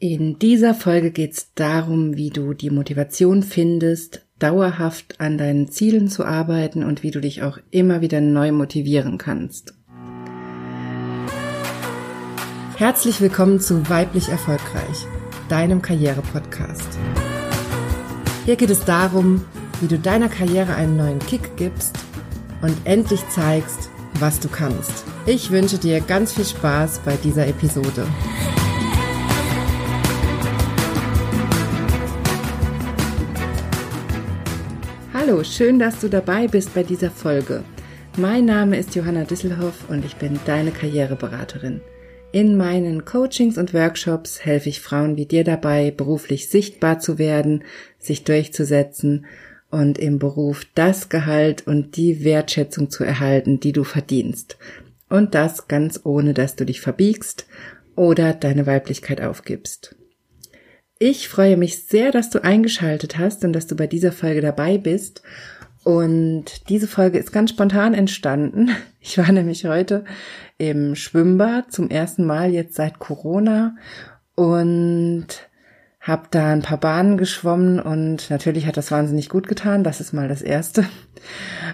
[0.00, 6.08] In dieser Folge geht es darum, wie du die Motivation findest, dauerhaft an deinen Zielen
[6.08, 9.74] zu arbeiten und wie du dich auch immer wieder neu motivieren kannst.
[12.76, 15.06] Herzlich willkommen zu Weiblich Erfolgreich,
[15.48, 16.98] deinem Karriere-Podcast.
[18.46, 19.44] Hier geht es darum,
[19.80, 21.96] wie du deiner Karriere einen neuen Kick gibst
[22.62, 25.04] und endlich zeigst, was du kannst.
[25.24, 28.06] Ich wünsche dir ganz viel Spaß bei dieser Episode.
[35.26, 37.64] Hallo, schön, dass du dabei bist bei dieser Folge.
[38.18, 41.80] Mein Name ist Johanna Disselhoff und ich bin deine Karriereberaterin.
[42.30, 47.64] In meinen Coachings und Workshops helfe ich Frauen wie dir dabei, beruflich sichtbar zu werden,
[47.98, 49.24] sich durchzusetzen
[49.70, 54.58] und im Beruf das Gehalt und die Wertschätzung zu erhalten, die du verdienst.
[55.08, 57.46] Und das ganz ohne, dass du dich verbiegst
[57.96, 59.96] oder deine Weiblichkeit aufgibst.
[60.98, 64.78] Ich freue mich sehr, dass du eingeschaltet hast und dass du bei dieser Folge dabei
[64.78, 65.22] bist.
[65.82, 68.70] Und diese Folge ist ganz spontan entstanden.
[69.06, 70.06] Ich war nämlich heute
[70.56, 73.76] im Schwimmbad zum ersten Mal jetzt seit Corona
[74.34, 75.26] und
[76.00, 79.84] habe da ein paar Bahnen geschwommen und natürlich hat das wahnsinnig gut getan.
[79.84, 80.86] Das ist mal das Erste.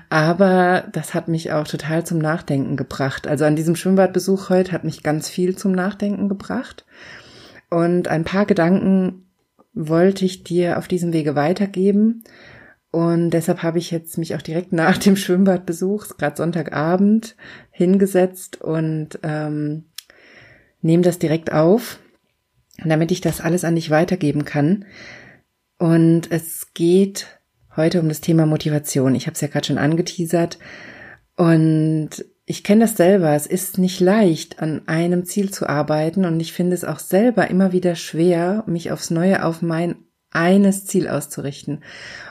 [0.09, 3.29] Aber das hat mich auch total zum Nachdenken gebracht.
[3.29, 6.85] Also an diesem Schwimmbadbesuch heute hat mich ganz viel zum Nachdenken gebracht.
[7.71, 9.27] Und ein paar Gedanken
[9.73, 12.25] wollte ich dir auf diesem Wege weitergeben.
[12.91, 17.37] Und deshalb habe ich jetzt mich auch direkt nach dem Schwimmbadbesuch, gerade Sonntagabend,
[17.71, 19.85] hingesetzt und ähm,
[20.83, 22.01] nehme das direkt auf,
[22.85, 24.87] damit ich das alles an dich weitergeben kann.
[25.79, 27.41] Und es geht
[27.77, 29.15] heute um das Thema Motivation.
[29.15, 30.59] Ich habe es ja gerade schon angeteasert.
[31.37, 32.11] Und
[32.51, 33.33] ich kenne das selber.
[33.37, 37.49] Es ist nicht leicht, an einem Ziel zu arbeiten und ich finde es auch selber
[37.49, 39.95] immer wieder schwer, mich aufs Neue auf mein
[40.33, 41.85] eines Ziel auszurichten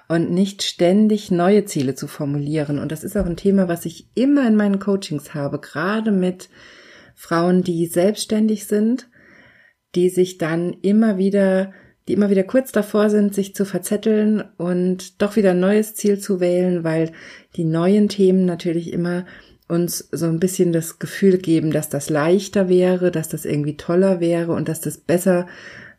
[0.09, 2.80] und nicht ständig neue Ziele zu formulieren.
[2.80, 6.50] Und das ist auch ein Thema, was ich immer in meinen Coachings habe, gerade mit
[7.16, 9.09] Frauen, die selbstständig sind,
[9.96, 11.72] die sich dann immer wieder,
[12.09, 16.19] die immer wieder kurz davor sind, sich zu verzetteln und doch wieder ein neues Ziel
[16.19, 17.13] zu wählen, weil
[17.56, 19.25] die neuen Themen natürlich immer
[19.69, 24.19] uns so ein bisschen das Gefühl geben, dass das leichter wäre, dass das irgendwie toller
[24.19, 25.47] wäre und dass das besser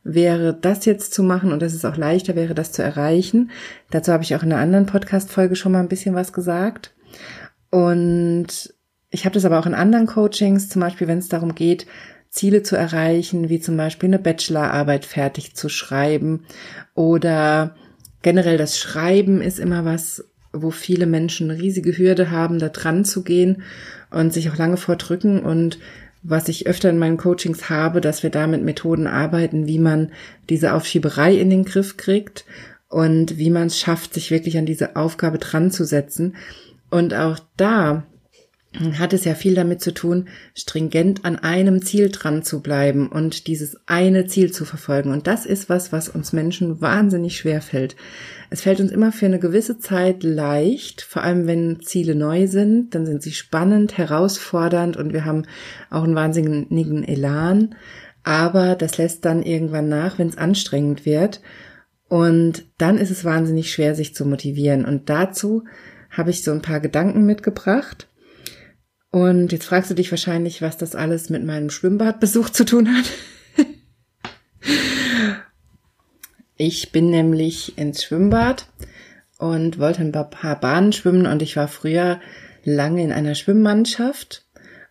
[0.03, 3.51] wäre, das jetzt zu machen und dass es auch leichter wäre, das zu erreichen.
[3.91, 6.93] Dazu habe ich auch in einer anderen Podcast-Folge schon mal ein bisschen was gesagt.
[7.71, 8.75] Und
[9.11, 11.87] ich habe das aber auch in anderen Coachings, zum Beispiel, wenn es darum geht,
[12.29, 16.45] Ziele zu erreichen, wie zum Beispiel eine Bachelorarbeit fertig zu schreiben
[16.95, 17.77] oder
[18.23, 23.05] generell das Schreiben ist immer was, wo viele Menschen eine riesige Hürde haben, da dran
[23.05, 23.63] zu gehen
[24.11, 25.79] und sich auch lange vordrücken und
[26.23, 30.13] was ich öfter in meinen Coachings habe, dass wir da mit Methoden arbeiten, wie man
[30.51, 32.45] diese Aufschieberei in den Griff kriegt
[32.89, 36.37] und wie man es schafft, sich wirklich an diese Aufgabe dran zu setzen.
[36.91, 38.05] Und auch da
[38.99, 43.49] hat es ja viel damit zu tun, stringent an einem Ziel dran zu bleiben und
[43.49, 45.11] dieses eine Ziel zu verfolgen.
[45.11, 47.97] Und das ist was, was uns Menschen wahnsinnig schwer fällt.
[48.49, 52.95] Es fällt uns immer für eine gewisse Zeit leicht, vor allem wenn Ziele neu sind,
[52.95, 55.47] dann sind sie spannend, herausfordernd und wir haben
[55.91, 57.75] auch einen wahnsinnigen Elan.
[58.23, 61.41] Aber das lässt dann irgendwann nach, wenn es anstrengend wird.
[62.09, 64.85] Und dann ist es wahnsinnig schwer, sich zu motivieren.
[64.85, 65.65] Und dazu
[66.11, 68.09] habe ich so ein paar Gedanken mitgebracht
[69.11, 73.05] und jetzt fragst du dich wahrscheinlich, was das alles mit meinem Schwimmbadbesuch zu tun hat.
[76.57, 78.67] ich bin nämlich ins Schwimmbad
[79.39, 82.21] und wollte ein paar Bahnen schwimmen und ich war früher
[82.63, 84.47] lange in einer Schwimmmannschaft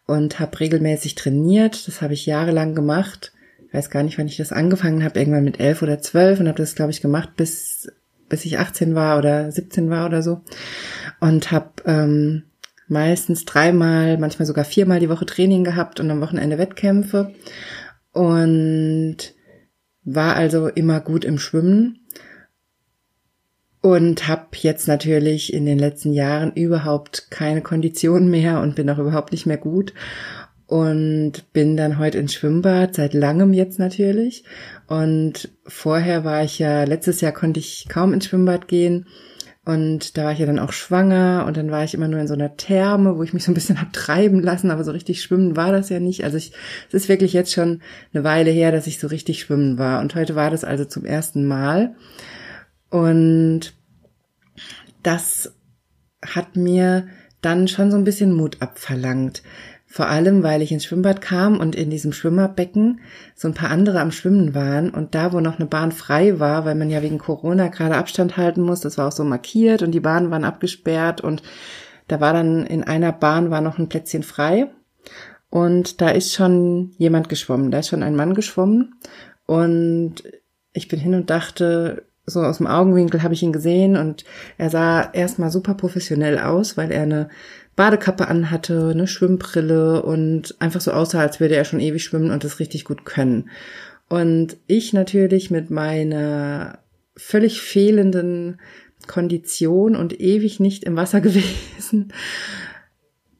[0.05, 1.87] und habe regelmäßig trainiert.
[1.87, 3.31] Das habe ich jahrelang gemacht.
[3.67, 6.47] Ich weiß gar nicht, wann ich das angefangen habe, irgendwann mit elf oder zwölf und
[6.47, 7.87] habe das, glaube ich, gemacht bis
[8.29, 10.41] bis ich 18 war oder 17 war oder so
[11.19, 12.43] und habe ähm,
[12.89, 17.33] meistens dreimal, manchmal sogar viermal die Woche Training gehabt und am Wochenende Wettkämpfe.
[18.11, 19.17] Und
[20.03, 22.07] war also immer gut im Schwimmen.
[23.81, 28.97] Und habe jetzt natürlich in den letzten Jahren überhaupt keine Kondition mehr und bin auch
[28.97, 29.93] überhaupt nicht mehr gut.
[30.65, 34.43] Und bin dann heute ins Schwimmbad, seit langem jetzt natürlich.
[34.87, 39.05] Und vorher war ich ja, letztes Jahr konnte ich kaum ins Schwimmbad gehen
[39.69, 42.27] und da war ich ja dann auch schwanger und dann war ich immer nur in
[42.27, 45.21] so einer Therme, wo ich mich so ein bisschen hab treiben lassen, aber so richtig
[45.21, 46.23] schwimmen war das ja nicht.
[46.23, 46.53] Also ich,
[46.87, 50.01] es ist wirklich jetzt schon eine Weile her, dass ich so richtig schwimmen war.
[50.01, 51.93] Und heute war das also zum ersten Mal.
[52.89, 53.75] Und
[55.03, 55.53] das
[56.25, 57.07] hat mir
[57.41, 59.43] dann schon so ein bisschen Mut abverlangt,
[59.91, 63.01] Vor allem, weil ich ins Schwimmbad kam und in diesem Schwimmerbecken
[63.33, 66.63] so ein paar andere am Schwimmen waren und da, wo noch eine Bahn frei war,
[66.63, 69.91] weil man ja wegen Corona gerade Abstand halten muss, das war auch so markiert und
[69.91, 71.41] die Bahnen waren abgesperrt und
[72.07, 74.69] da war dann in einer Bahn war noch ein Plätzchen frei
[75.49, 78.93] und da ist schon jemand geschwommen, da ist schon ein Mann geschwommen
[79.47, 80.21] und
[80.71, 84.23] ich bin hin und dachte, so aus dem Augenwinkel habe ich ihn gesehen und
[84.59, 87.29] er sah erstmal super professionell aus, weil er eine
[87.79, 92.43] Badekappe anhatte, eine Schwimmbrille und einfach so aussah, als würde er schon ewig schwimmen und
[92.43, 93.49] das richtig gut können.
[94.09, 96.79] Und ich natürlich mit meiner
[97.15, 98.59] völlig fehlenden
[99.07, 102.11] Kondition und ewig nicht im Wasser gewesen,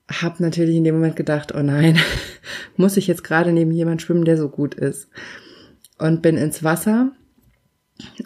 [0.09, 1.99] habe natürlich in dem Moment gedacht, oh nein,
[2.77, 5.09] muss ich jetzt gerade neben jemand schwimmen, der so gut ist.
[5.97, 7.11] Und bin ins Wasser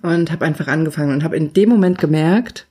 [0.04, 2.68] und habe einfach angefangen und habe in dem Moment gemerkt,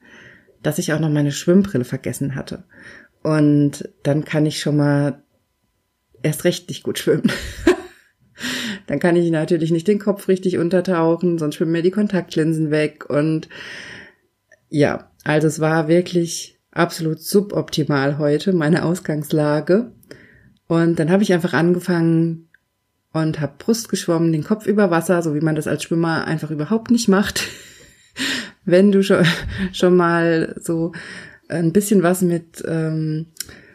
[0.63, 2.63] dass ich auch noch meine Schwimmbrille vergessen hatte.
[3.23, 5.23] Und dann kann ich schon mal
[6.23, 7.31] erst recht nicht gut schwimmen.
[8.87, 13.09] dann kann ich natürlich nicht den Kopf richtig untertauchen, sonst schwimmen mir die Kontaktlinsen weg.
[13.09, 13.49] Und
[14.69, 19.93] ja, also es war wirklich absolut suboptimal heute, meine Ausgangslage.
[20.67, 22.49] Und dann habe ich einfach angefangen
[23.13, 26.51] und habe Brust geschwommen, den Kopf über Wasser, so wie man das als Schwimmer einfach
[26.51, 27.47] überhaupt nicht macht.
[28.65, 29.27] Wenn du schon,
[29.73, 30.93] schon mal so
[31.59, 33.27] ein bisschen was mit ähm,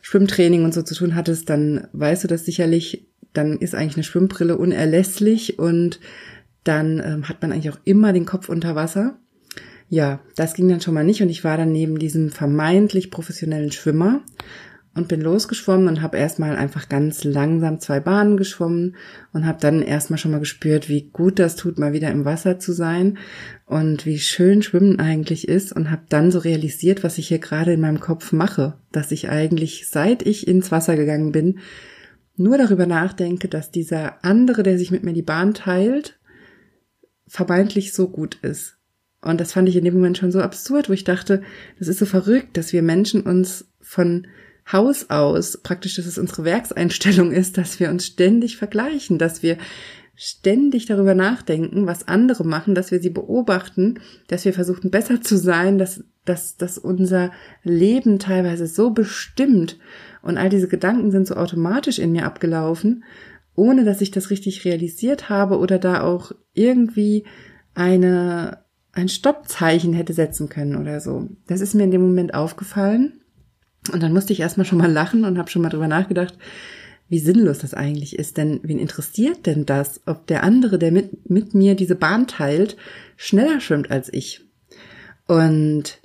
[0.02, 4.04] Schwimmtraining und so zu tun hattest, dann weißt du das sicherlich, dann ist eigentlich eine
[4.04, 6.00] Schwimmbrille unerlässlich und
[6.64, 9.20] dann ähm, hat man eigentlich auch immer den Kopf unter Wasser.
[9.90, 13.72] Ja, das ging dann schon mal nicht und ich war dann neben diesem vermeintlich professionellen
[13.72, 14.22] Schwimmer
[14.98, 18.96] und bin losgeschwommen und habe erstmal einfach ganz langsam zwei Bahnen geschwommen
[19.32, 22.60] und habe dann erstmal schon mal gespürt, wie gut das tut, mal wieder im Wasser
[22.60, 23.18] zu sein
[23.66, 27.74] und wie schön Schwimmen eigentlich ist und habe dann so realisiert, was ich hier gerade
[27.74, 31.60] in meinem Kopf mache, dass ich eigentlich seit ich ins Wasser gegangen bin,
[32.36, 36.20] nur darüber nachdenke, dass dieser andere, der sich mit mir die Bahn teilt,
[37.28, 38.78] vermeintlich so gut ist.
[39.22, 41.42] Und das fand ich in dem Moment schon so absurd, wo ich dachte,
[41.80, 44.28] das ist so verrückt, dass wir Menschen uns von
[44.72, 49.58] Haus aus, praktisch, dass es unsere Werkseinstellung ist, dass wir uns ständig vergleichen, dass wir
[50.16, 55.38] ständig darüber nachdenken, was andere machen, dass wir sie beobachten, dass wir versuchen besser zu
[55.38, 57.32] sein, dass, dass, dass unser
[57.64, 59.78] Leben teilweise so bestimmt
[60.24, 63.04] und all diese Gedanken sind so automatisch in mir abgelaufen,
[63.56, 67.26] ohne dass ich das richtig realisiert habe oder da auch irgendwie
[67.76, 71.30] eine, ein Stoppzeichen hätte setzen können oder so.
[71.46, 73.22] Das ist mir in dem Moment aufgefallen
[73.90, 76.38] und dann musste ich erstmal schon mal lachen und habe schon mal drüber nachgedacht,
[77.10, 78.38] wie sinnlos das eigentlich ist.
[78.38, 82.78] Denn wen interessiert denn das, ob der andere, der mit, mit mir diese Bahn teilt,
[83.16, 84.46] schneller schwimmt als ich?
[85.28, 86.00] Und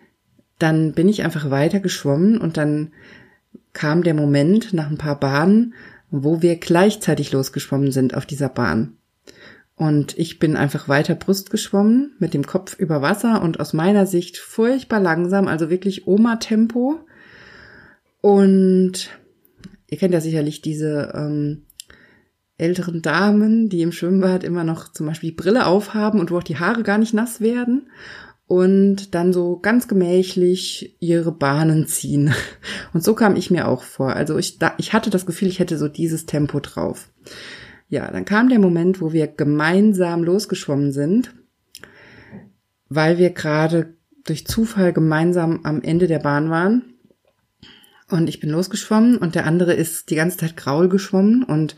[0.58, 2.92] dann bin ich einfach weiter geschwommen und dann
[3.72, 5.74] kam der Moment nach ein paar Bahnen,
[6.10, 8.96] wo wir gleichzeitig losgeschwommen sind auf dieser Bahn.
[9.74, 14.06] Und ich bin einfach weiter Brust geschwommen, mit dem Kopf über Wasser und aus meiner
[14.06, 17.00] Sicht furchtbar langsam, also wirklich Oma-Tempo.
[18.22, 19.10] Und
[19.88, 21.66] ihr kennt ja sicherlich diese ähm,
[22.56, 26.42] älteren Damen, die im Schwimmbad immer noch zum Beispiel die Brille aufhaben und wo auch
[26.42, 27.90] die Haare gar nicht nass werden
[28.46, 32.34] und dann so ganz gemächlich ihre Bahnen ziehen.
[32.92, 34.14] Und so kam ich mir auch vor.
[34.14, 37.10] Also ich, da, ich hatte das Gefühl, ich hätte so dieses Tempo drauf.
[37.88, 41.34] Ja, dann kam der Moment, wo wir gemeinsam losgeschwommen sind,
[42.90, 46.91] weil wir gerade durch Zufall gemeinsam am Ende der Bahn waren.
[48.12, 51.76] Und ich bin losgeschwommen und der andere ist die ganze Zeit Graul geschwommen und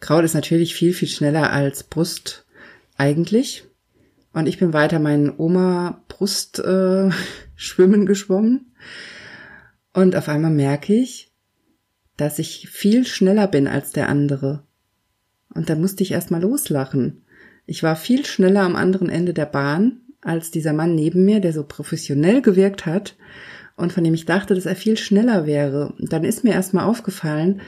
[0.00, 2.46] Graul ist natürlich viel, viel schneller als Brust
[2.96, 3.62] eigentlich.
[4.32, 7.10] Und ich bin weiter meinen Oma-Brust äh,
[7.54, 8.72] schwimmen geschwommen.
[9.92, 11.30] Und auf einmal merke ich,
[12.16, 14.64] dass ich viel schneller bin als der andere.
[15.54, 17.22] Und da musste ich erstmal loslachen.
[17.66, 21.52] Ich war viel schneller am anderen Ende der Bahn als dieser Mann neben mir, der
[21.52, 23.14] so professionell gewirkt hat
[23.78, 25.94] und von dem ich dachte, dass er viel schneller wäre.
[25.98, 27.60] Dann ist mir erstmal aufgefallen,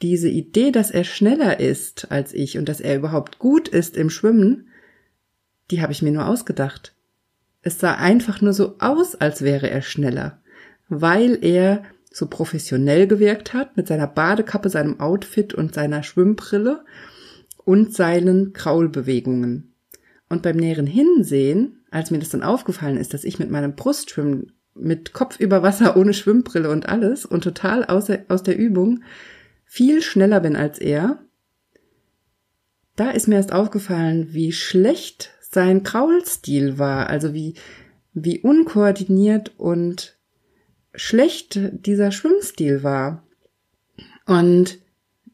[0.00, 4.10] diese Idee, dass er schneller ist als ich und dass er überhaupt gut ist im
[4.10, 4.68] Schwimmen,
[5.70, 6.94] die habe ich mir nur ausgedacht.
[7.62, 10.40] Es sah einfach nur so aus, als wäre er schneller,
[10.88, 16.84] weil er so professionell gewirkt hat mit seiner Badekappe, seinem Outfit und seiner Schwimmbrille
[17.64, 19.74] und seinen Kraulbewegungen.
[20.28, 24.52] Und beim näheren Hinsehen, als mir das dann aufgefallen ist, dass ich mit meinem Brustschwimmen
[24.74, 29.02] mit Kopf über Wasser ohne Schwimmbrille und alles und total aus, aus der Übung
[29.64, 31.22] viel schneller bin als er,
[32.96, 37.54] da ist mir erst aufgefallen, wie schlecht sein Kraulstil war, also wie,
[38.12, 40.18] wie unkoordiniert und
[40.94, 43.26] schlecht dieser Schwimmstil war.
[44.26, 44.80] Und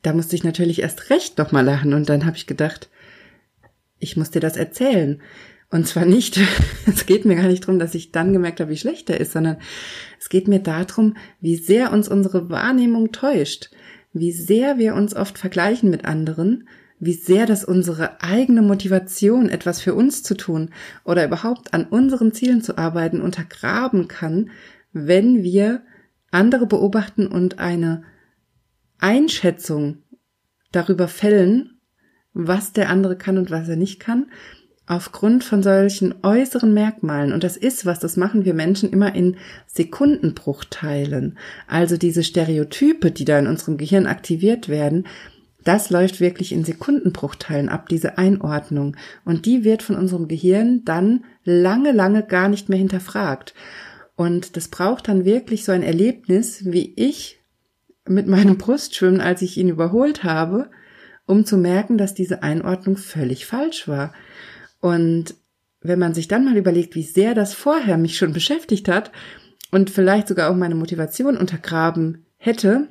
[0.02, 2.88] da musste ich natürlich erst recht nochmal lachen und dann habe ich gedacht,
[3.98, 5.20] ich muss dir das erzählen.
[5.70, 6.38] Und zwar nicht,
[6.86, 9.32] es geht mir gar nicht darum, dass ich dann gemerkt habe, wie schlecht er ist,
[9.32, 9.58] sondern
[10.18, 13.70] es geht mir darum, wie sehr uns unsere Wahrnehmung täuscht,
[14.12, 16.68] wie sehr wir uns oft vergleichen mit anderen,
[16.98, 20.70] wie sehr das unsere eigene Motivation, etwas für uns zu tun
[21.04, 24.50] oder überhaupt an unseren Zielen zu arbeiten, untergraben kann,
[24.92, 25.82] wenn wir
[26.30, 28.04] andere beobachten und eine
[28.98, 29.98] Einschätzung
[30.72, 31.80] darüber fällen,
[32.32, 34.30] was der andere kann und was er nicht kann,
[34.86, 37.32] aufgrund von solchen äußeren Merkmalen.
[37.32, 41.38] Und das ist was, das machen wir Menschen immer in Sekundenbruchteilen.
[41.66, 45.06] Also diese Stereotype, die da in unserem Gehirn aktiviert werden,
[45.64, 48.96] das läuft wirklich in Sekundenbruchteilen ab, diese Einordnung.
[49.24, 53.52] Und die wird von unserem Gehirn dann lange, lange gar nicht mehr hinterfragt.
[54.14, 57.40] Und das braucht dann wirklich so ein Erlebnis, wie ich
[58.06, 60.70] mit meinem Brustschwimmen, als ich ihn überholt habe,
[61.26, 64.14] um zu merken, dass diese Einordnung völlig falsch war.
[64.80, 65.34] Und
[65.80, 69.12] wenn man sich dann mal überlegt, wie sehr das vorher mich schon beschäftigt hat
[69.70, 72.88] und vielleicht sogar auch meine Motivation untergraben hätte,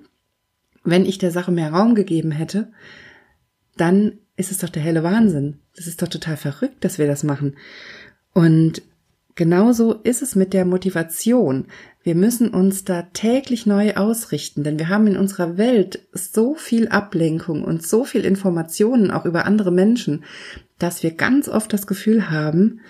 [0.84, 2.72] wenn ich der Sache mehr Raum gegeben hätte,
[3.76, 5.60] dann ist es doch der helle Wahnsinn.
[5.76, 7.56] Das ist doch total verrückt, dass wir das machen.
[8.34, 8.82] Und
[9.36, 11.66] genauso ist es mit der Motivation.
[12.04, 16.88] Wir müssen uns da täglich neu ausrichten, denn wir haben in unserer Welt so viel
[16.90, 20.24] Ablenkung und so viel Informationen auch über andere Menschen,
[20.80, 22.82] dass wir ganz oft das Gefühl haben,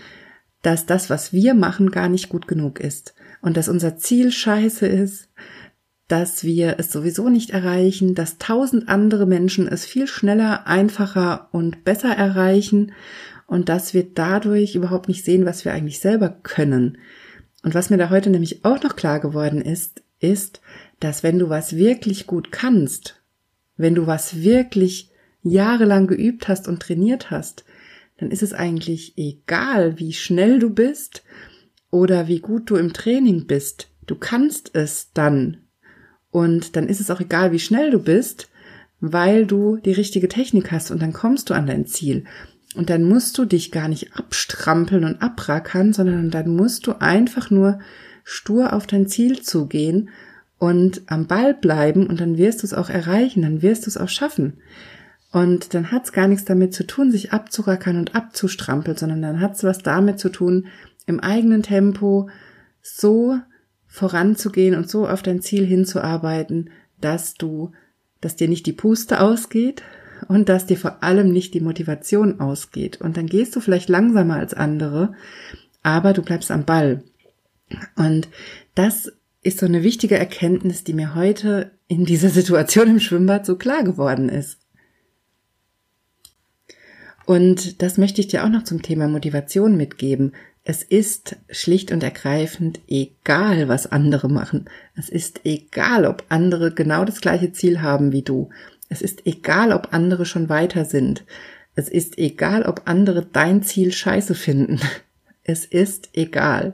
[0.61, 4.87] dass das, was wir machen, gar nicht gut genug ist und dass unser Ziel scheiße
[4.87, 5.29] ist,
[6.07, 11.83] dass wir es sowieso nicht erreichen, dass tausend andere Menschen es viel schneller, einfacher und
[11.83, 12.91] besser erreichen
[13.47, 16.97] und dass wir dadurch überhaupt nicht sehen, was wir eigentlich selber können.
[17.63, 20.61] Und was mir da heute nämlich auch noch klar geworden ist, ist,
[20.99, 23.21] dass wenn du was wirklich gut kannst,
[23.77, 25.11] wenn du was wirklich
[25.41, 27.65] jahrelang geübt hast und trainiert hast,
[28.17, 31.23] dann ist es eigentlich egal, wie schnell du bist
[31.91, 33.89] oder wie gut du im Training bist.
[34.05, 35.57] Du kannst es dann.
[36.31, 38.49] Und dann ist es auch egal, wie schnell du bist,
[38.99, 42.25] weil du die richtige Technik hast und dann kommst du an dein Ziel.
[42.75, 47.49] Und dann musst du dich gar nicht abstrampeln und abrackern, sondern dann musst du einfach
[47.49, 47.79] nur
[48.23, 50.09] stur auf dein Ziel zugehen
[50.57, 53.97] und am Ball bleiben und dann wirst du es auch erreichen, dann wirst du es
[53.97, 54.57] auch schaffen.
[55.35, 59.41] Und dann hat es gar nichts damit zu tun, sich abzurackern und abzustrampeln, sondern dann
[59.41, 60.67] hat es was damit zu tun,
[61.07, 62.29] im eigenen Tempo
[62.81, 63.37] so
[63.85, 66.69] voranzugehen und so auf dein Ziel hinzuarbeiten,
[67.01, 67.73] dass du,
[68.21, 69.83] dass dir nicht die Puste ausgeht,
[70.29, 73.01] und dass dir vor allem nicht die Motivation ausgeht.
[73.01, 75.11] Und dann gehst du vielleicht langsamer als andere,
[75.83, 77.03] aber du bleibst am Ball.
[77.97, 78.29] Und
[78.75, 79.11] das
[79.41, 83.83] ist so eine wichtige Erkenntnis, die mir heute in dieser Situation im Schwimmbad so klar
[83.83, 84.64] geworden ist.
[87.25, 90.33] Und das möchte ich dir auch noch zum Thema Motivation mitgeben.
[90.63, 94.65] Es ist schlicht und ergreifend egal, was andere machen.
[94.95, 98.49] Es ist egal, ob andere genau das gleiche Ziel haben wie du.
[98.89, 101.23] Es ist egal, ob andere schon weiter sind.
[101.75, 104.79] Es ist egal, ob andere dein Ziel scheiße finden.
[105.47, 106.73] Es ist egal.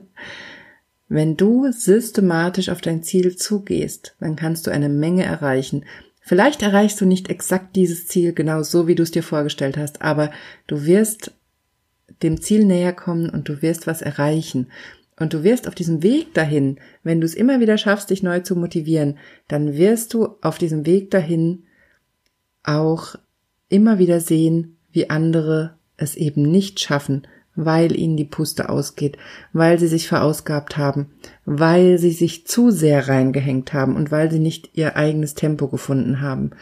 [1.06, 5.84] Wenn du systematisch auf dein Ziel zugehst, dann kannst du eine Menge erreichen.
[6.24, 10.02] Vielleicht erreichst du nicht exakt dieses Ziel genau so, wie du es dir vorgestellt hast,
[10.02, 10.30] aber
[10.68, 11.32] du wirst
[12.22, 14.68] dem Ziel näher kommen und du wirst was erreichen.
[15.18, 18.40] Und du wirst auf diesem Weg dahin, wenn du es immer wieder schaffst, dich neu
[18.40, 21.64] zu motivieren, dann wirst du auf diesem Weg dahin
[22.62, 23.16] auch
[23.68, 29.18] immer wieder sehen, wie andere es eben nicht schaffen, weil ihnen die Puste ausgeht,
[29.52, 31.10] weil sie sich verausgabt haben,
[31.44, 36.20] weil sie sich zu sehr reingehängt haben und weil sie nicht ihr eigenes Tempo gefunden
[36.20, 36.52] haben.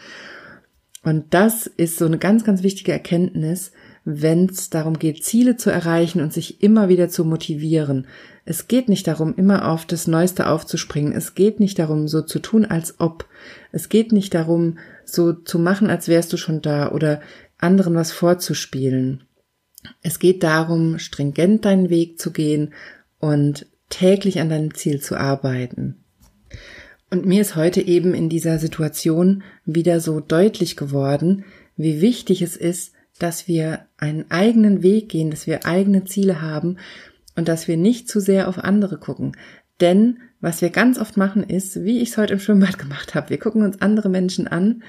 [1.03, 3.71] Und das ist so eine ganz, ganz wichtige Erkenntnis,
[4.03, 8.07] wenn es darum geht, Ziele zu erreichen und sich immer wieder zu motivieren.
[8.45, 11.13] Es geht nicht darum, immer auf das Neueste aufzuspringen.
[11.13, 13.25] Es geht nicht darum, so zu tun, als ob.
[13.71, 17.21] Es geht nicht darum, so zu machen, als wärst du schon da oder
[17.59, 19.23] anderen was vorzuspielen.
[20.01, 22.73] Es geht darum, stringent deinen Weg zu gehen
[23.19, 26.03] und täglich an deinem Ziel zu arbeiten.
[27.09, 31.43] Und mir ist heute eben in dieser Situation wieder so deutlich geworden,
[31.75, 36.77] wie wichtig es ist, dass wir einen eigenen Weg gehen, dass wir eigene Ziele haben
[37.35, 39.35] und dass wir nicht zu sehr auf andere gucken.
[39.81, 43.29] Denn was wir ganz oft machen ist, wie ich es heute im Schwimmbad gemacht habe,
[43.29, 44.83] wir gucken uns andere Menschen an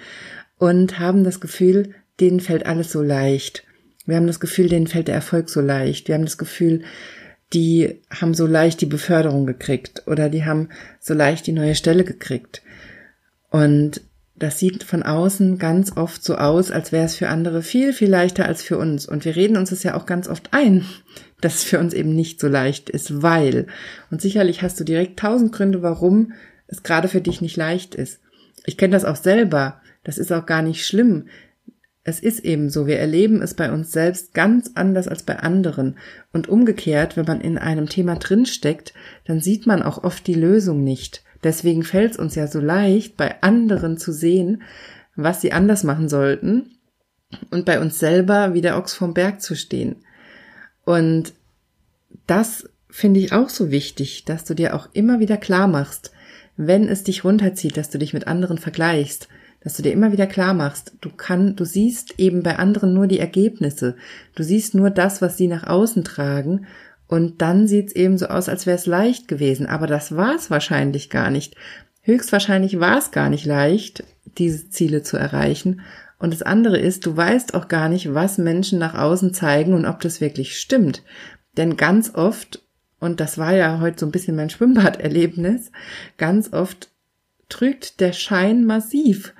[0.59, 3.65] und haben das Gefühl, denen fällt alles so leicht.
[4.07, 6.09] Wir haben das Gefühl, denen fällt der Erfolg so leicht.
[6.09, 6.83] Wir haben das Gefühl,
[7.53, 12.05] die haben so leicht die Beförderung gekriegt oder die haben so leicht die neue Stelle
[12.05, 12.63] gekriegt.
[13.51, 14.01] Und
[14.35, 18.11] das sieht von außen ganz oft so aus, als wäre es für andere viel, viel
[18.11, 19.07] leichter als für uns.
[19.07, 20.85] Und wir reden uns das ja auch ganz oft ein,
[21.41, 23.67] dass es für uns eben nicht so leicht ist, weil,
[24.11, 26.33] und sicherlich hast du direkt tausend Gründe, warum
[26.67, 28.21] es gerade für dich nicht leicht ist.
[28.65, 29.81] Ich kenne das auch selber.
[30.05, 31.27] Das ist auch gar nicht schlimm.
[32.05, 35.97] Es ist eben so, wir erleben es bei uns selbst ganz anders als bei anderen.
[36.33, 38.93] Und umgekehrt, wenn man in einem Thema drinsteckt,
[39.25, 41.23] dann sieht man auch oft die Lösung nicht.
[41.45, 44.63] Deswegen fällt es uns ja so leicht, bei anderen zu sehen,
[45.15, 46.71] was sie anders machen sollten
[47.51, 49.97] und bei uns selber wie der Ochs vom Berg zu stehen.
[50.85, 51.33] Und
[52.27, 56.13] das finde ich auch so wichtig, dass du dir auch immer wieder klar machst,
[56.57, 59.29] wenn es dich runterzieht, dass du dich mit anderen vergleichst,
[59.65, 63.07] dass du dir immer wieder klar machst, du kann, du siehst eben bei anderen nur
[63.07, 63.97] die Ergebnisse.
[64.35, 66.67] Du siehst nur das, was sie nach außen tragen
[67.13, 69.67] und dann sieht's eben so aus, als wäre es leicht gewesen.
[69.67, 71.57] Aber das war es wahrscheinlich gar nicht.
[72.01, 74.05] Höchstwahrscheinlich war es gar nicht leicht,
[74.39, 75.83] diese Ziele zu erreichen.
[76.19, 79.85] Und das andere ist, du weißt auch gar nicht, was Menschen nach außen zeigen und
[79.85, 81.03] ob das wirklich stimmt.
[81.59, 82.63] Denn ganz oft,
[82.99, 85.71] und das war ja heute so ein bisschen mein Schwimmbaderlebnis,
[86.17, 86.92] ganz oft
[87.53, 89.35] trügt der Schein massiv.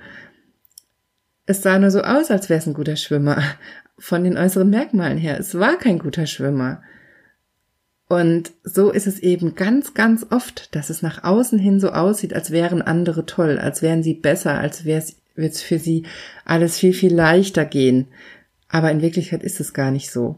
[1.47, 3.41] Es sah nur so aus, als wäre es ein guter Schwimmer.
[3.97, 5.39] Von den äußeren Merkmalen her.
[5.39, 6.83] Es war kein guter Schwimmer.
[8.07, 12.33] Und so ist es eben ganz, ganz oft, dass es nach außen hin so aussieht,
[12.33, 15.03] als wären andere toll, als wären sie besser, als wäre
[15.35, 16.05] es für sie
[16.45, 18.07] alles viel, viel leichter gehen.
[18.69, 20.37] Aber in Wirklichkeit ist es gar nicht so.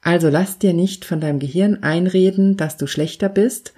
[0.00, 3.72] Also lass dir nicht von deinem Gehirn einreden, dass du schlechter bist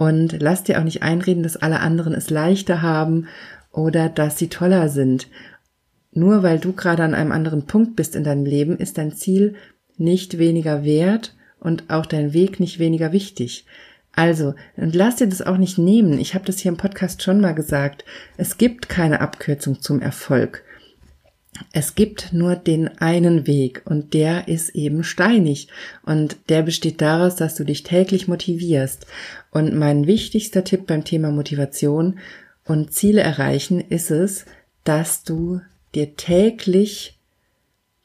[0.00, 3.26] und lass dir auch nicht einreden, dass alle anderen es leichter haben
[3.70, 5.28] oder dass sie toller sind.
[6.10, 9.56] Nur weil du gerade an einem anderen Punkt bist in deinem Leben, ist dein Ziel
[9.98, 13.66] nicht weniger wert und auch dein Weg nicht weniger wichtig.
[14.12, 16.18] Also, und lass dir das auch nicht nehmen.
[16.18, 18.06] Ich habe das hier im Podcast schon mal gesagt.
[18.38, 20.64] Es gibt keine Abkürzung zum Erfolg.
[21.72, 25.68] Es gibt nur den einen Weg und der ist eben steinig
[26.04, 29.06] und der besteht daraus, dass du dich täglich motivierst.
[29.50, 32.18] Und mein wichtigster Tipp beim Thema Motivation
[32.64, 34.44] und Ziele erreichen ist es,
[34.84, 35.60] dass du
[35.94, 37.18] dir täglich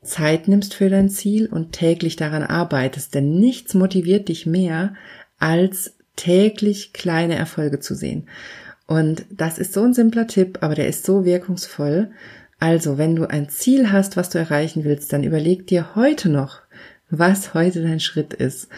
[0.02, 4.96] Zeit nimmst für dein Ziel und täglich daran arbeitest, denn nichts motiviert dich mehr,
[5.40, 8.28] als täglich kleine Erfolge zu sehen.
[8.88, 12.12] Und das ist so ein simpler Tipp, aber der ist so wirkungsvoll.
[12.66, 16.62] Also, wenn du ein Ziel hast, was du erreichen willst, dann überleg dir heute noch,
[17.12, 18.70] was heute dein Schritt ist.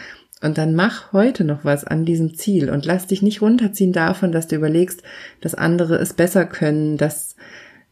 [0.42, 4.30] Und dann mach heute noch was an diesem Ziel und lass dich nicht runterziehen davon,
[4.30, 5.02] dass du überlegst,
[5.40, 7.34] dass andere es besser können, dass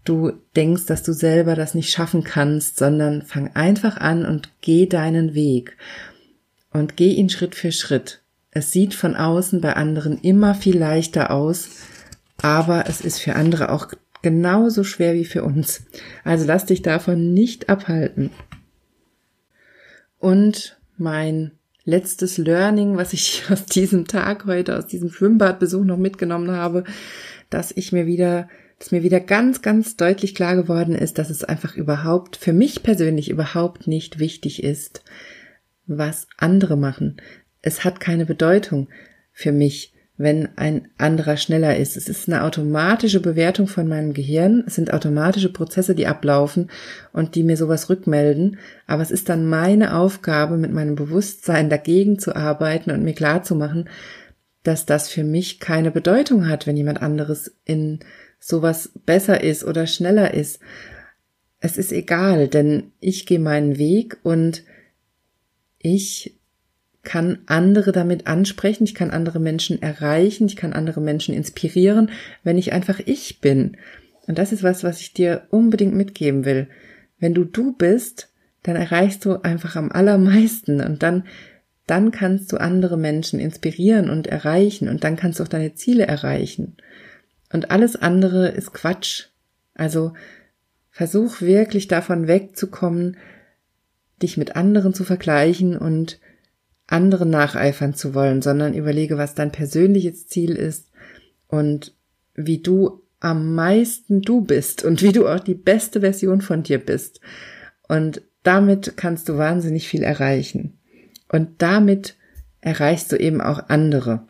[0.05, 4.85] du denkst, dass du selber das nicht schaffen kannst, sondern fang einfach an und geh
[4.85, 5.79] deinen Weg
[6.75, 8.21] und geh ihn Schritt für Schritt.
[8.51, 11.71] Es sieht von außen bei anderen immer viel leichter aus,
[12.43, 13.89] aber es ist für andere auch
[14.27, 15.85] genauso schwer wie für uns.
[16.25, 18.31] Also lass dich davon nicht abhalten.
[20.19, 21.53] Und mein
[21.85, 26.83] letztes Learning, was ich aus diesem Tag heute, aus diesem Schwimmbadbesuch noch mitgenommen habe,
[27.51, 28.49] dass ich mir wieder
[28.81, 32.83] dass mir wieder ganz, ganz deutlich klar geworden ist, dass es einfach überhaupt, für mich
[32.83, 35.03] persönlich überhaupt nicht wichtig ist,
[35.87, 37.17] was andere machen.
[37.63, 38.89] Es hat keine Bedeutung
[39.33, 41.97] für mich, wenn ein anderer schneller ist.
[41.97, 44.65] Es ist eine automatische Bewertung von meinem Gehirn.
[44.67, 46.71] Es sind automatische Prozesse, die ablaufen
[47.13, 48.59] und die mir sowas rückmelden.
[48.87, 53.43] Aber es ist dann meine Aufgabe, mit meinem Bewusstsein dagegen zu arbeiten und mir klar
[53.43, 53.89] zu machen,
[54.63, 58.01] dass das für mich keine Bedeutung hat, wenn jemand anderes in
[58.41, 60.61] sowas besser ist oder schneller ist.
[61.61, 64.65] Es ist egal, denn ich gehe meinen Weg und
[65.79, 66.39] ich
[67.07, 72.11] kann andere damit ansprechen, ich kann andere Menschen erreichen, ich kann andere Menschen inspirieren,
[72.43, 73.77] wenn ich einfach ich bin.
[74.27, 76.67] Und das ist was, was ich dir unbedingt mitgeben will.
[77.19, 78.29] Wenn du du bist,
[78.65, 81.25] dann erreichst du einfach am allermeisten und dann
[81.87, 86.05] dann kannst du andere Menschen inspirieren und erreichen und dann kannst du auch deine Ziele
[86.05, 86.77] erreichen.
[87.53, 89.27] Und alles andere ist Quatsch.
[89.75, 90.13] Also
[90.91, 93.17] versuch wirklich davon wegzukommen,
[94.21, 96.19] dich mit anderen zu vergleichen und
[96.87, 100.91] anderen nacheifern zu wollen, sondern überlege, was dein persönliches Ziel ist
[101.49, 101.95] und
[102.35, 106.79] wie du am meisten du bist und wie du auch die beste Version von dir
[106.79, 107.21] bist.
[107.89, 110.79] Und damit kannst du wahnsinnig viel erreichen.
[111.29, 112.15] Und damit
[112.61, 114.27] erreichst du eben auch andere.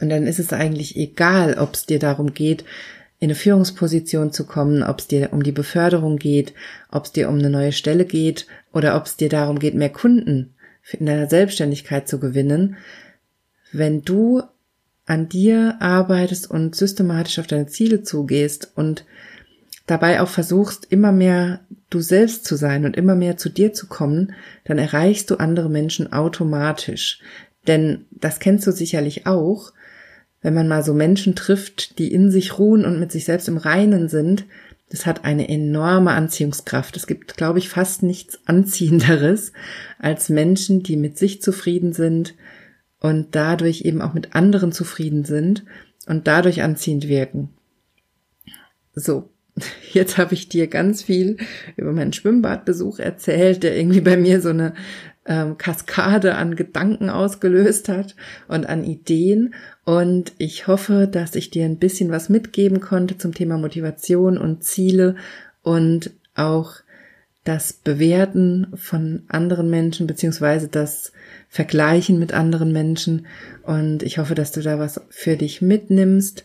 [0.00, 2.64] Und dann ist es eigentlich egal, ob es dir darum geht,
[3.18, 6.52] in eine Führungsposition zu kommen, ob es dir um die Beförderung geht,
[6.90, 9.90] ob es dir um eine neue Stelle geht oder ob es dir darum geht, mehr
[9.90, 10.54] Kunden
[10.92, 12.76] in deiner Selbstständigkeit zu gewinnen.
[13.72, 14.42] Wenn du
[15.06, 19.04] an dir arbeitest und systematisch auf deine Ziele zugehst und
[19.86, 23.86] dabei auch versuchst, immer mehr du selbst zu sein und immer mehr zu dir zu
[23.86, 24.32] kommen,
[24.64, 27.20] dann erreichst du andere Menschen automatisch.
[27.66, 29.72] Denn das kennst du sicherlich auch,
[30.42, 33.56] wenn man mal so Menschen trifft, die in sich ruhen und mit sich selbst im
[33.56, 34.44] Reinen sind,
[34.88, 36.96] das hat eine enorme Anziehungskraft.
[36.96, 39.52] Es gibt, glaube ich, fast nichts Anziehenderes
[39.98, 42.34] als Menschen, die mit sich zufrieden sind
[43.00, 45.64] und dadurch eben auch mit anderen zufrieden sind
[46.06, 47.50] und dadurch anziehend wirken.
[48.94, 49.30] So,
[49.92, 51.36] jetzt habe ich dir ganz viel
[51.76, 54.74] über meinen Schwimmbadbesuch erzählt, der irgendwie bei mir so eine
[55.26, 58.14] ähm, Kaskade an Gedanken ausgelöst hat
[58.48, 59.54] und an Ideen.
[59.84, 64.64] Und ich hoffe, dass ich dir ein bisschen was mitgeben konnte zum Thema Motivation und
[64.64, 65.16] Ziele
[65.62, 66.74] und auch
[67.44, 71.12] das Bewerten von anderen Menschen beziehungsweise das
[71.48, 73.26] Vergleichen mit anderen Menschen.
[73.62, 76.44] Und ich hoffe, dass du da was für dich mitnimmst.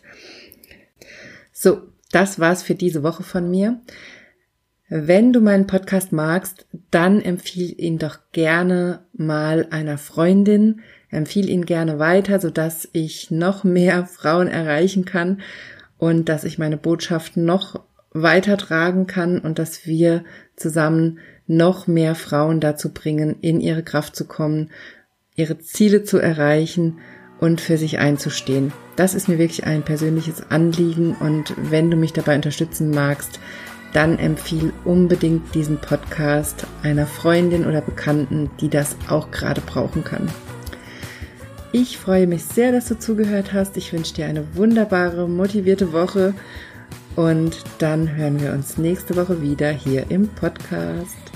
[1.52, 3.80] So, das war's für diese Woche von mir.
[4.94, 11.64] Wenn du meinen Podcast magst, dann empfiehl ihn doch gerne mal einer Freundin, empfiehl ihn
[11.64, 15.40] gerne weiter, sodass ich noch mehr Frauen erreichen kann
[15.96, 17.80] und dass ich meine Botschaft noch
[18.12, 20.24] weiter tragen kann und dass wir
[20.56, 24.68] zusammen noch mehr Frauen dazu bringen, in ihre Kraft zu kommen,
[25.34, 26.98] ihre Ziele zu erreichen
[27.40, 28.74] und für sich einzustehen.
[28.96, 33.40] Das ist mir wirklich ein persönliches Anliegen und wenn du mich dabei unterstützen magst,
[33.92, 40.28] dann empfiehl unbedingt diesen Podcast einer Freundin oder Bekannten, die das auch gerade brauchen kann.
[41.72, 43.76] Ich freue mich sehr, dass du zugehört hast.
[43.76, 46.34] Ich wünsche dir eine wunderbare, motivierte Woche
[47.16, 51.31] und dann hören wir uns nächste Woche wieder hier im Podcast.